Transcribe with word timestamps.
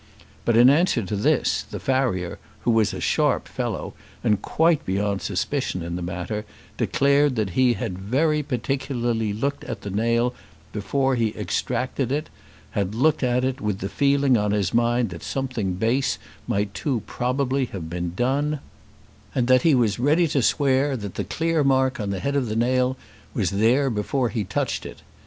But 0.45 0.57
in 0.57 0.67
answer 0.67 1.03
to 1.03 1.15
this 1.15 1.61
the 1.61 1.79
farrier, 1.79 2.39
who 2.61 2.71
was 2.71 2.91
a 2.91 2.99
sharp 2.99 3.47
fellow, 3.47 3.93
and 4.23 4.41
quite 4.41 4.83
beyond 4.83 5.21
suspicion 5.21 5.83
in 5.83 5.95
the 5.95 6.01
matter, 6.01 6.43
declared 6.75 7.35
that 7.35 7.51
he 7.51 7.73
had 7.73 7.99
very 7.99 8.41
particularly 8.41 9.31
looked 9.31 9.63
at 9.65 9.81
the 9.81 9.91
nail 9.91 10.33
before 10.73 11.13
he 11.15 11.35
extracted 11.37 12.11
it, 12.11 12.31
had 12.71 12.95
looked 12.95 13.21
at 13.21 13.43
it 13.45 13.61
with 13.61 13.77
the 13.77 13.89
feeling 13.89 14.37
on 14.37 14.53
his 14.53 14.73
mind 14.73 15.11
that 15.11 15.21
something 15.21 15.73
base 15.75 16.17
might 16.47 16.73
too 16.73 17.03
probably 17.05 17.65
have 17.65 17.87
been 17.87 18.15
done, 18.15 18.59
and 19.35 19.45
that 19.47 19.61
he 19.61 19.75
was 19.75 19.99
ready 19.99 20.27
to 20.29 20.41
swear 20.41 20.97
that 20.97 21.13
the 21.13 21.23
clear 21.23 21.63
mark 21.63 21.99
on 21.99 22.09
the 22.09 22.19
head 22.21 22.35
of 22.35 22.49
the 22.49 22.55
nail 22.55 22.97
was 23.35 23.51
there 23.51 23.87
before 23.91 24.29
he 24.29 24.43
touched 24.43 24.83
it. 24.83 25.03